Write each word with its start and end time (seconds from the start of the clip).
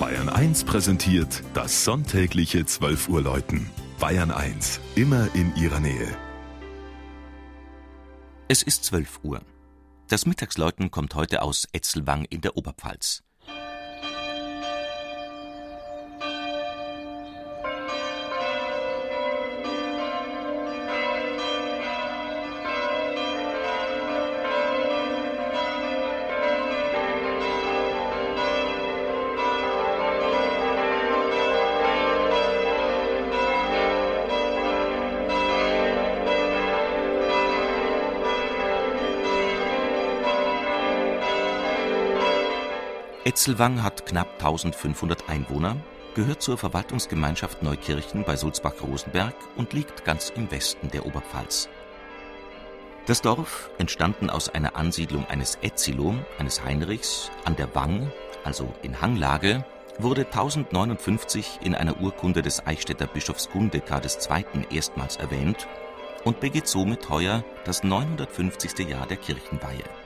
Bayern 0.00 0.28
1 0.28 0.64
präsentiert 0.64 1.44
das 1.54 1.84
sonntägliche 1.84 2.66
12 2.66 3.08
Uhr 3.08 3.22
Läuten. 3.22 3.70
Bayern 4.00 4.32
1, 4.32 4.80
immer 4.96 5.28
in 5.34 5.54
ihrer 5.54 5.78
Nähe. 5.78 6.08
Es 8.48 8.64
ist 8.64 8.84
12 8.84 9.20
Uhr. 9.22 9.40
Das 10.08 10.26
Mittagsläuten 10.26 10.90
kommt 10.90 11.14
heute 11.14 11.42
aus 11.42 11.68
Etzelwang 11.72 12.24
in 12.24 12.40
der 12.40 12.56
Oberpfalz. 12.56 13.22
Etzelwang 43.26 43.82
hat 43.82 44.04
knapp 44.04 44.34
1500 44.34 45.30
Einwohner, 45.30 45.78
gehört 46.14 46.42
zur 46.42 46.58
Verwaltungsgemeinschaft 46.58 47.62
Neukirchen 47.62 48.22
bei 48.22 48.36
Sulzbach-Rosenberg 48.36 49.34
und 49.56 49.72
liegt 49.72 50.04
ganz 50.04 50.28
im 50.28 50.50
Westen 50.50 50.90
der 50.90 51.06
Oberpfalz. 51.06 51.70
Das 53.06 53.22
Dorf, 53.22 53.70
entstanden 53.78 54.28
aus 54.28 54.50
einer 54.50 54.76
Ansiedlung 54.76 55.26
eines 55.26 55.56
Etzilo, 55.62 56.14
eines 56.38 56.62
Heinrichs, 56.64 57.30
an 57.46 57.56
der 57.56 57.74
Wang, 57.74 58.12
also 58.44 58.74
in 58.82 59.00
Hanglage, 59.00 59.64
wurde 59.98 60.26
1059 60.26 61.60
in 61.62 61.74
einer 61.74 61.98
Urkunde 62.02 62.42
des 62.42 62.66
Eichstätter 62.66 63.06
Bischofs 63.06 63.48
Gundekar 63.48 64.02
II. 64.04 64.66
erstmals 64.70 65.16
erwähnt 65.16 65.66
und 66.24 66.40
begeht 66.40 66.66
somit 66.66 67.08
heuer 67.08 67.42
das 67.64 67.84
950. 67.84 68.86
Jahr 68.86 69.06
der 69.06 69.16
Kirchenweihe. 69.16 70.03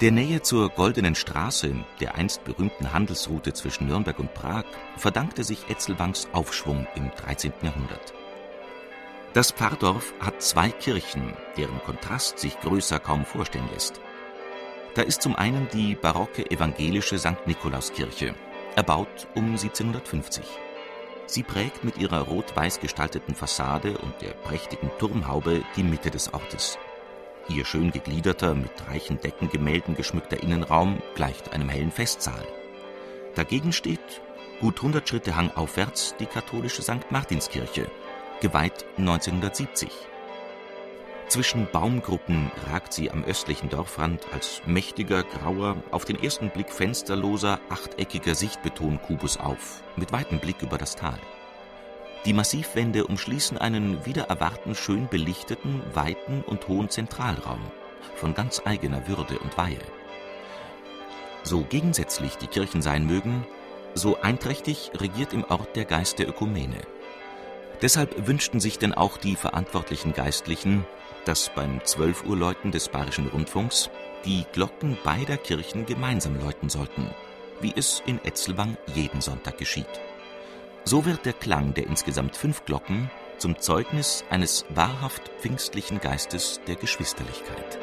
Der 0.00 0.12
Nähe 0.12 0.42
zur 0.42 0.68
Goldenen 0.68 1.16
Straße, 1.16 1.74
der 1.98 2.14
einst 2.14 2.44
berühmten 2.44 2.92
Handelsroute 2.92 3.52
zwischen 3.52 3.88
Nürnberg 3.88 4.20
und 4.20 4.32
Prag, 4.32 4.62
verdankte 4.96 5.42
sich 5.42 5.68
Etzelwangs 5.68 6.28
Aufschwung 6.32 6.86
im 6.94 7.10
13. 7.10 7.52
Jahrhundert. 7.62 8.14
Das 9.32 9.50
Pfarrdorf 9.50 10.14
hat 10.20 10.40
zwei 10.40 10.70
Kirchen, 10.70 11.32
deren 11.56 11.80
Kontrast 11.82 12.38
sich 12.38 12.60
größer 12.60 13.00
kaum 13.00 13.24
vorstellen 13.24 13.68
lässt. 13.72 14.00
Da 14.94 15.02
ist 15.02 15.20
zum 15.20 15.34
einen 15.34 15.66
die 15.72 15.96
barocke 15.96 16.48
evangelische 16.48 17.18
St. 17.18 17.46
Nikolauskirche, 17.46 18.36
erbaut 18.76 19.26
um 19.34 19.46
1750. 19.46 20.44
Sie 21.26 21.42
prägt 21.42 21.82
mit 21.82 21.98
ihrer 21.98 22.20
rot-weiß 22.20 22.78
gestalteten 22.78 23.34
Fassade 23.34 23.98
und 23.98 24.14
der 24.22 24.30
prächtigen 24.30 24.92
Turmhaube 25.00 25.64
die 25.74 25.82
Mitte 25.82 26.12
des 26.12 26.32
Ortes. 26.32 26.78
Ihr 27.48 27.64
schön 27.64 27.90
gegliederter, 27.90 28.54
mit 28.54 28.70
reichen 28.88 29.20
Deckengemälden 29.20 29.94
geschmückter 29.94 30.42
Innenraum 30.42 31.02
gleicht 31.14 31.52
einem 31.52 31.70
hellen 31.70 31.90
Festsaal. 31.90 32.46
Dagegen 33.36 33.72
steht, 33.72 34.20
gut 34.60 34.76
100 34.76 35.08
Schritte 35.08 35.34
hangaufwärts, 35.34 36.14
die 36.20 36.26
katholische 36.26 36.82
St. 36.82 37.10
Martinskirche, 37.10 37.90
geweiht 38.40 38.84
1970. 38.98 39.88
Zwischen 41.28 41.68
Baumgruppen 41.70 42.50
ragt 42.70 42.92
sie 42.92 43.10
am 43.10 43.24
östlichen 43.24 43.70
Dorfrand 43.70 44.26
als 44.32 44.62
mächtiger, 44.66 45.22
grauer, 45.22 45.76
auf 45.90 46.04
den 46.04 46.22
ersten 46.22 46.50
Blick 46.50 46.70
fensterloser, 46.70 47.60
achteckiger 47.70 48.34
Sichtbetonkubus 48.34 49.38
auf, 49.38 49.82
mit 49.96 50.12
weitem 50.12 50.38
Blick 50.38 50.62
über 50.62 50.76
das 50.76 50.96
Tal. 50.96 51.18
Die 52.24 52.32
Massivwände 52.32 53.06
umschließen 53.06 53.58
einen 53.58 54.04
wieder 54.04 54.24
erwarten 54.24 54.74
schön 54.74 55.08
belichteten, 55.08 55.82
weiten 55.94 56.42
und 56.42 56.66
hohen 56.68 56.90
Zentralraum 56.90 57.60
von 58.16 58.34
ganz 58.34 58.62
eigener 58.64 59.06
Würde 59.06 59.38
und 59.38 59.56
Weihe. 59.56 59.78
So 61.44 61.62
gegensätzlich 61.62 62.36
die 62.36 62.48
Kirchen 62.48 62.82
sein 62.82 63.06
mögen, 63.06 63.46
so 63.94 64.20
einträchtig 64.20 64.90
regiert 64.96 65.32
im 65.32 65.44
Ort 65.44 65.76
der 65.76 65.84
Geist 65.84 66.18
der 66.18 66.28
Ökumene. 66.28 66.80
Deshalb 67.80 68.26
wünschten 68.26 68.58
sich 68.58 68.78
denn 68.78 68.92
auch 68.92 69.16
die 69.16 69.36
verantwortlichen 69.36 70.12
Geistlichen, 70.12 70.84
dass 71.24 71.50
beim 71.54 71.84
12 71.84 72.24
Uhr 72.24 72.36
Läuten 72.36 72.72
des 72.72 72.88
Bayerischen 72.88 73.28
Rundfunks 73.28 73.90
die 74.24 74.44
Glocken 74.52 74.98
beider 75.04 75.36
Kirchen 75.36 75.86
gemeinsam 75.86 76.40
läuten 76.40 76.68
sollten, 76.68 77.10
wie 77.60 77.72
es 77.74 78.02
in 78.04 78.22
Etzelwang 78.24 78.76
jeden 78.94 79.20
Sonntag 79.20 79.58
geschieht. 79.58 80.00
So 80.90 81.04
wird 81.04 81.26
der 81.26 81.34
Klang 81.34 81.74
der 81.74 81.86
insgesamt 81.86 82.34
fünf 82.34 82.64
Glocken 82.64 83.10
zum 83.36 83.58
Zeugnis 83.58 84.24
eines 84.30 84.64
wahrhaft 84.70 85.30
pfingstlichen 85.38 86.00
Geistes 86.00 86.62
der 86.66 86.76
Geschwisterlichkeit 86.76 87.78